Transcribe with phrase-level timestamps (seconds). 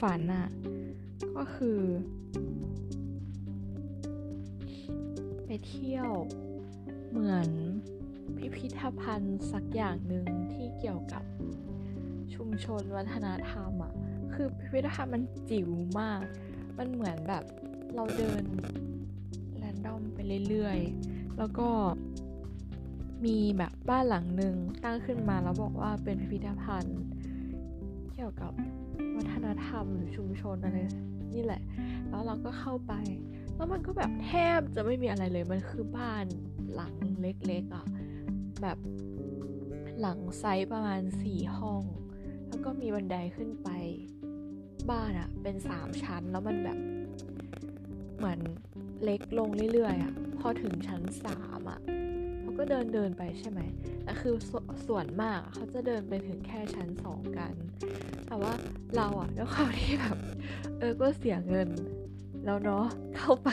[0.00, 0.48] ฝันอะ
[1.36, 1.80] ก็คือ
[5.46, 6.10] ไปเที่ยว
[7.08, 7.48] เหมือน
[8.36, 11.24] พิพิธภัณฑ์สักอย่างหนึ่งที่เกี่ยวกับ
[12.34, 13.92] ชุมชนวัฒนธรรมอะ
[14.32, 16.22] คือพิพิธภัณฑ์มันจิ๋วมาก
[16.78, 17.44] มันเหมือนแบบ
[17.94, 18.42] เราเดิน
[19.56, 21.68] แรนดอมไปเรื่อยๆ แล้วก็
[23.24, 27.00] มีแบบบ้านหลังหนึ่งตั้งขึ้นมาแล้วบอกว่าเป็นพิพิธภัณฑ์
[28.14, 28.52] เกี่ยวกับ
[29.16, 30.78] วัฒนธรรมหรือชุมชนอะไร
[31.34, 31.62] นี่แหละ
[32.08, 32.92] แล้วเราก็เข้าไป
[33.56, 36.26] แล้วมันก็แบบแทบจะไม่มีอะไรเลย มันคือบ้าน
[36.74, 37.86] หลังเล็กๆอะ่ะ
[38.62, 38.78] แบบ
[40.00, 41.82] หลังไซส์ประมาณสี่ห้อง
[42.48, 43.68] แล้วก็มีบันไดขึ้นไป
[44.90, 46.78] บ้านอะ่ะ เป็นสามชั้น แล้วมันแบบ
[48.16, 48.40] เหมือน
[49.04, 52.01] เล็กลงเรื่อยๆอะ่ะ พอถึงชั้นสามอะเขา
[52.62, 53.60] ก็เดินเดินไปใช่ไหม
[54.04, 54.52] แต่คือส
[54.86, 57.54] ส่วนมากเขาจะเดินไปถึงแค่ชั้นสองกัน
[58.26, 58.52] แต่ว่า
[58.96, 60.16] เราอะด้วยความที่แบบ
[60.78, 61.68] เออก็เสียเงิน
[62.44, 62.86] แล้วเนาะ
[63.18, 63.50] เข้าไป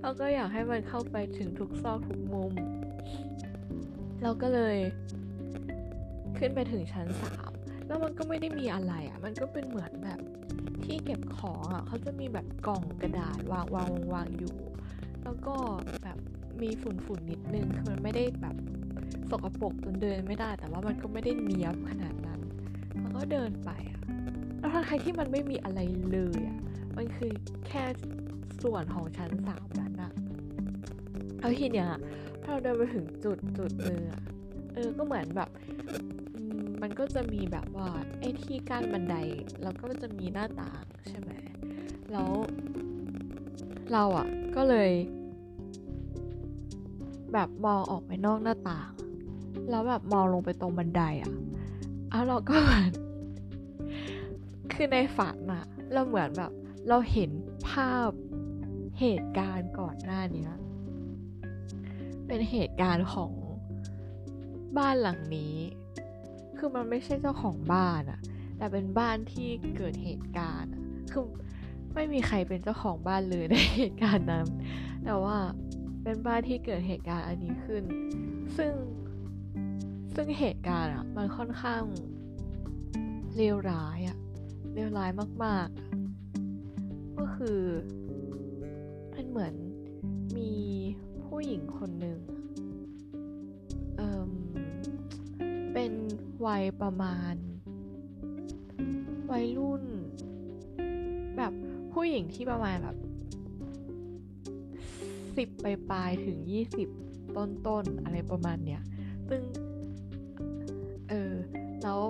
[0.00, 2.52] เราก็อยากให้มันเข้าไปถึงทุกซอกทุกมุม
[4.22, 4.78] เราก็เลย
[6.38, 7.50] ขึ้นไปถึงชั้นสาม
[7.86, 10.20] แล้วมันก็ไม่ได้มีอะไรอะ่ะ มันก็เป็นเหมือนแบบ
[10.84, 14.56] ที่เก็บของอะ่ะเขาจะมีแบบกล่องกระดาษวางวางวางวางอยู่
[15.22, 15.54] แล้วก็
[16.02, 16.18] แบบ
[16.62, 18.56] มีฝุ่นฝุ่นนิดนึงคือมันไม่ได้แบบ
[19.30, 22.40] สกปรกจนเดินไม่ได้ แต่ว่ามันก็ไม่ได้เนียบขนาดนั้น
[23.02, 24.00] มันก็เดินไปอะ
[24.58, 25.80] แล้วทั้งใครที่มันไม่มีอะไร
[26.12, 26.58] เลยอะ
[26.96, 27.32] มันคือ
[27.66, 27.84] แค่
[28.62, 30.12] ส่วนของชั้นสามนั้นอะ
[31.38, 31.88] แล้วทีเนี้ย
[32.42, 34.12] พอเราเดินไปถึงจุดจุดหนึ่งอ
[34.74, 35.50] เออก็เหมือนแบบ
[36.82, 37.88] มันก็จะมีแบบว่า
[38.20, 39.16] ไอ้ที่กั้นบันได
[39.62, 41.30] แล้วก็จะมีหน้าต่างใช่ไหม
[42.12, 42.30] แล้ว
[43.92, 44.90] เราอะก็เลย
[47.32, 48.90] แบบมองออกไปนอกหน้าต่าง
[49.70, 51.32] แล้วแบบมองลงไปตรงบันไดอะ
[52.10, 52.92] แล้วเราก็เหมือน
[54.72, 56.52] คือในฝันอะเราเหมือนแบบ
[56.88, 57.30] เราเห็น
[57.70, 58.10] ภาพ
[59.00, 60.48] เหตุการณ์ก่อนหน้านี้
[62.26, 63.32] เป็นเหตุการณ์ของ
[64.78, 65.56] บ้านหลังนี้
[66.56, 68.20] คือมันไม่ใช่เจ้าของบ้านอะ
[68.56, 70.72] แต่เป็นบ้านที่เกิดเหตุการณ์
[71.12, 71.24] คือ
[71.94, 74.46] ไม่มีใครเป็นเจ้าของบ้านเลยในเหตุการณ์นั้น
[75.04, 75.36] แต่ว่า
[76.02, 77.84] เป็นบ้านที่เกิดเหตุการณ์อันนี้ขึ้น
[78.56, 78.72] ซึ่ง
[80.14, 81.82] ซึ่งเหตุการณ์อะมันค่อนข้าง
[83.36, 84.18] เลวร้ายอะ
[84.74, 85.10] เลวร้าย
[85.44, 85.68] มาก
[86.44, 87.60] ๆ ก็คือ
[89.14, 89.54] มันเหมือน
[90.36, 90.52] มี
[91.24, 92.20] ผู้หญิงคนหนึ่ง
[93.96, 94.30] เออ
[95.72, 95.92] เป็น
[96.46, 97.34] วัยประมาณ
[99.30, 99.84] วัยรุ่น
[101.36, 101.52] แบบ
[101.92, 102.96] ผู้หญิงที่ประมาณแบบ
[105.36, 105.48] สิบ
[105.90, 106.88] ปลายๆถึงยี่สิบ
[107.36, 108.82] ต้นๆอะไรประมาณเนี้ย
[109.28, 109.42] ซึ่ง
[111.08, 111.32] เออ
[111.82, 112.00] แล้ว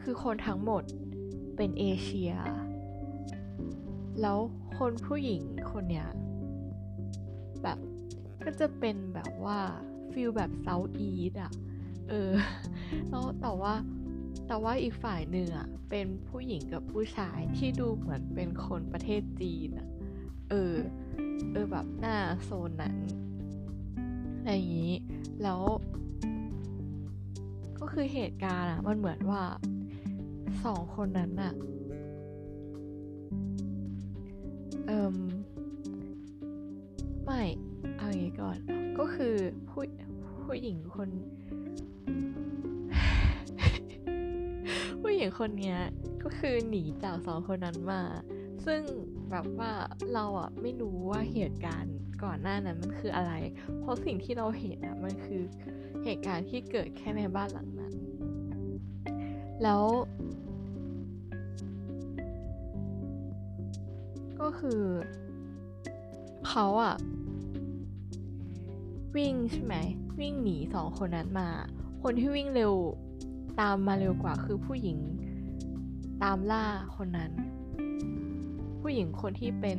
[0.00, 0.82] คือคนทั้งหมด
[1.56, 2.32] เป็นเอเชีย
[4.20, 4.38] แล้ว
[4.78, 6.08] คนผู้หญิงคนเนี้ย
[7.62, 7.78] แบบ
[8.44, 9.58] ก็จะเป็นแบบว่า
[10.12, 11.52] ฟิลแบบเซาท์อีสอะ
[12.08, 12.32] เออ
[13.10, 13.74] แล้วแต่ว่า
[14.46, 19.88] แต่ว่าอีกฝ่ายหนึ่งอะเป็นผู้หญิงกับผู้ชายที่ดูเหมือนเป็นคนประเทศจีนอะ
[20.50, 20.74] เออ
[21.80, 22.96] แบบหน้าโซนนั้น
[24.38, 24.94] อะไรอย่างนี้
[25.42, 25.60] แล้ว
[27.78, 29.42] ก็คือเหตุการณ์อะมันเหมือนว่า
[30.64, 31.52] สองคนนั้นอะ
[34.86, 35.16] เอิม
[37.24, 37.42] ไม่
[37.98, 38.56] เอาอย่างนี้ก่อน
[38.98, 39.34] ก็คือ
[39.68, 39.82] ผู้
[40.44, 41.08] ผู้หญิงคน
[45.02, 45.78] ผู้หญิงคนเนี้ย
[46.22, 48.02] ก็คือหนีจากสองคนนั้นมา
[48.66, 48.82] ซึ่ง
[49.30, 49.70] แบบว่า
[50.14, 53.32] เราอะไม่รู้ว่าเหตุการณ์ก่อนหน้านั้นมันคืออะไร
[53.78, 55.42] เพราะสิ่งที่เราเห็นอะมันคือ
[56.04, 57.94] เหตุการณ์ที่เกิดแค่ในบ้านหลังนั้น
[59.62, 59.84] แล้ว
[64.40, 64.82] ก็คือ
[66.48, 66.94] เขาอะ
[69.16, 69.74] วิ่งใช่ไหม
[70.20, 71.48] วิ่งหนีสองคนนั้นมา
[72.02, 72.74] คนที่วิ่งเร็ว
[73.60, 74.98] ตามมาเร็วกว่าคือผู้หญิง
[76.22, 76.64] ตามล่า
[76.96, 77.32] คนนั้น
[78.80, 79.78] ผู้หญิงคนที่เป็น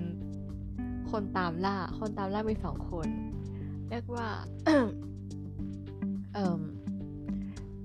[1.12, 3.08] คนตามล่า คนตามล่ามีสองคน
[3.90, 4.28] เรียกว่า
[6.34, 6.62] เอ่ม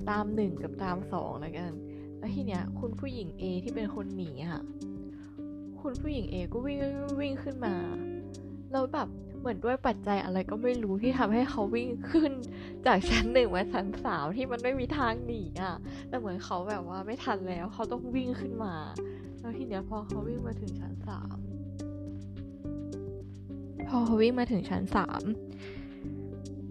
[0.09, 1.73] ตามหนึ่งกับตามสองแล้วกัน
[2.19, 4.63] แล้วทีเนี้ย คุณผู้หญิง A ที่เป็นคนหนีค่ะ
[5.81, 6.79] คุณผู้หญิง A ก็วิ่ง
[7.21, 7.75] วิ่งขึ้นมา
[8.73, 9.09] แล้วแบบ
[9.41, 12.33] เหมือนด้วยปัจจัยอะไรก็ไม่รู้ที่ทำให้เขาวิ่งขึ้น
[12.87, 15.77] จากชั้นหนึ่งมาชั้นสามที่มันไม่มีทางหนีอะ
[16.09, 18.75] แต่เหมือนเขาแบบว่าไม่ทันแล้ว เขาต้องวิ่งขึ้นมา
[19.47, 21.37] แล้วทีเนี้ยพอเขาวิ่งมาถึงชั้นสาม
[23.89, 25.23] พอเขาวิ่งมาถึงชั้นสาม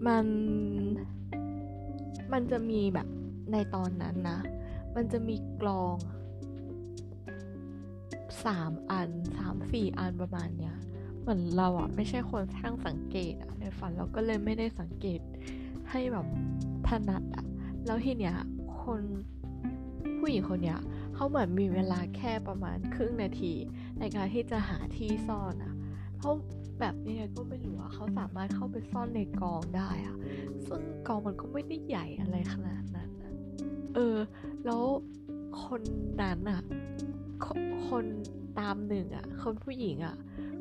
[0.06, 0.26] มัน
[2.32, 3.08] มันจะมีแบบ
[3.52, 4.38] ในตอนนั้นนะ
[4.96, 5.96] มันจะมีกลอง
[8.44, 10.74] สามอันสามสี่อันประมาณเนี้ย
[11.20, 15.20] เหมือนเราอะไม่ใช่คนช่างสังเกตอะในฝันเราก็เลยไม่ได้สังเกต
[15.90, 16.26] ให้แบบ
[16.88, 17.46] ถนัดอะ
[17.86, 18.36] แล้วทีเนี้ย
[18.82, 19.00] คน
[20.18, 20.80] ผู้หญิงคนเนี้ย
[21.16, 23.52] เขาเหมือนมีเวลาแค่ประมาณครึ่งนาที
[23.98, 25.74] ในการที่จะหาที่ซ่อนอะ
[26.18, 26.30] เขา
[26.80, 30.16] แบบยังไงก็ไม่รู้อะเขาสามารถเข้าไปซ่อนในกองได้อะ
[30.66, 33.32] ซึ่งกองมันก็ไม่ได้ใหญ่อะไรขนาดนั้นอะ
[33.94, 34.16] เออ
[34.64, 34.82] แล้ว
[35.64, 35.82] คน
[36.22, 36.62] นั้นอะ
[37.44, 37.46] ค
[37.88, 38.04] คน
[38.58, 40.16] ตามหนึ่งอะคนผู้หญิงอะ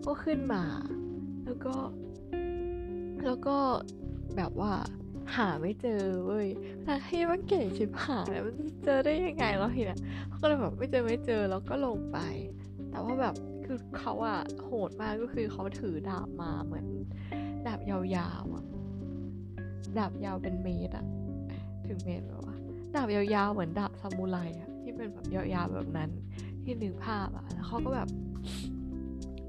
[0.05, 0.63] ก็ขึ้นมา
[1.45, 1.75] แล้วก็
[3.25, 3.57] แล้วก็
[4.37, 4.73] แบบว่า
[5.33, 6.47] หาไม่เจอเว้ย
[6.85, 8.55] ทั้งที่มันเก่งชิบหายมัน
[8.85, 9.99] เจอได้ยังไงแล้วทีเนี้ย
[10.29, 12.17] เขาก็เลยแบบไม่เจอไม่เจอแล้วก็ลงไป
[12.91, 13.35] แต่ว่าแบบ
[13.65, 16.85] คือเขาอะโหดมากก็คือเขาถือดาบมาเหมือน
[17.67, 17.99] ดาบยา
[18.41, 18.65] วๆอะ
[19.97, 21.05] ดาบยาวเป็นเมตรอะ
[21.87, 22.55] ถึงเมตรแล้ววะ
[22.95, 26.09] ดาบยาวๆเหมือนดาบซามูไรอะที่เป็นแบบยาวๆแบบนั้น
[26.63, 28.09] ที่นึกภาพอะแล้วเขาก็แบบ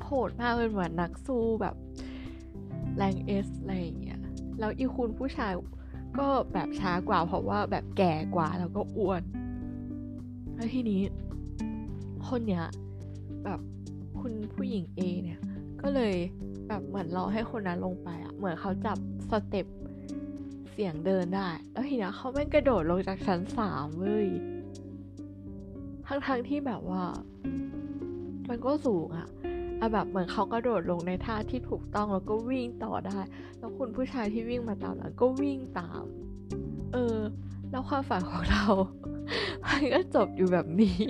[0.04, 1.74] โหดมากเป็นเหมือนนักสู้แบบ
[2.96, 4.05] แรงเอสอะไรอย่างเงี้ย
[4.58, 5.52] แล้วอีคุณผู้ชาย
[6.18, 9.22] ก็แบบช้ากว่า เพราะว่าแบบแก่กว่าแล้วก็อ้วน
[10.54, 11.00] แล้วทีนี้
[12.28, 12.64] คนเนี้ย
[13.44, 13.60] แบบ
[14.20, 15.40] คุณผู้หญิงเอเนี่ย
[15.82, 16.14] ก็เลย
[16.68, 18.98] แบบเหมือนรอให้คนนั้นลงไปอะเหมือนเขาจับ
[19.30, 19.66] สเต็ป
[20.72, 24.28] เสียงเดินได้ แล้วทีนี้เขาแม่งกระโดดลงจากชั้นสามเว้ย
[26.06, 27.04] ทั้งๆทที่แบบว่า
[28.48, 29.28] มันก็สูงอะ
[29.80, 33.18] อะแบบเหมือนเขากระโดดลงในท่าที่ถูกต้องแล้วก็วิ่งต่อได้
[33.58, 36.04] แล้วคุณผู้ชายที่วิ่งมาตามหลังก็วิ่งตาม
[36.92, 37.18] เออ
[37.70, 38.64] แล้วความฝันของเรา
[39.66, 41.00] มันก็จบอยู่แบบนี้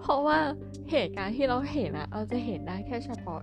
[0.00, 0.38] เพราะว่า
[0.90, 3.40] เหตุการณ์ที่เราเห็นอะเราจะเห็นได้แค่เฉพาะ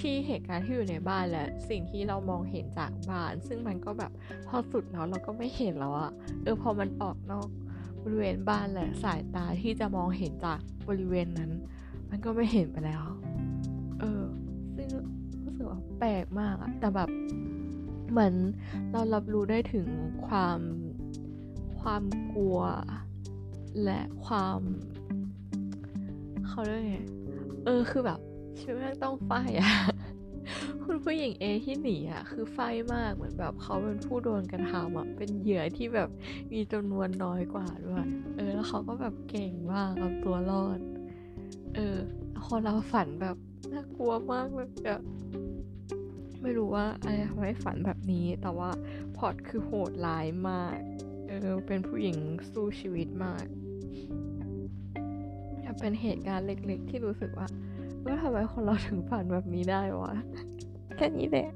[0.00, 4.12] ที่เหตุการณ์ที่อยู่ในบ้านและสิ่งที่เรามองเห็นจากบ้าน ซึ่งมันก็แบบ
[4.48, 6.10] พอสุดแล้วเราก็ไม่เห็นแล้วอะ
[6.42, 7.48] เออพอมันออกนอก
[8.02, 11.50] บริเวณบ้านและสายตาที่จะมองเห็นจากบริเวณนั้น
[12.10, 13.04] มันก็ไม่เห็นไปแล้ว
[15.98, 17.10] แปลกมากอะแต่แบบ
[18.10, 18.34] เหมือน
[18.92, 19.86] เรารับรู้ได้ถึง
[20.26, 20.58] ความ
[21.80, 22.02] ความ
[22.32, 22.58] กลัว
[23.84, 24.60] และความ
[26.48, 26.96] เขาเรียกไง
[27.64, 28.18] เออคือแบบ
[28.60, 29.72] ชีวิตแม่งต้องไฟอะ
[30.84, 32.58] คุณผู้หญิงเอที่หนีอะคือไฟ
[32.94, 36.08] มากเหมือนแบบเขาเป็นผู้โดนกระทำอะเป็นเหยื่อที่แบบ
[36.52, 38.04] มีจำนวนน้อยกว่าด้วย
[38.36, 40.78] เออ แล้วเขาก็แบบเก่งมากเอาตัวรอด
[41.74, 41.96] เออ
[42.44, 43.36] พอเราฝันแบบ
[43.72, 45.00] น่ากลัวมากเลยอะ
[46.48, 48.70] ไม่รู้ว่าอะไรทำให้ฝันแบบนี้ แต่ว่า
[49.16, 50.76] พอตคือโหดร้ายมาก
[51.28, 52.16] เออ เป็นผู้หญิง
[52.52, 53.44] สู้ชีวิตมาก
[55.80, 57.48] เป็นเหตุการณ์เล็กๆ ที่รู้สึกว่า
[58.04, 60.14] ว่าทำไมคนเราถึงฝันแบบนี้ได้วะ
[60.96, 61.48] แค่นี้แหละ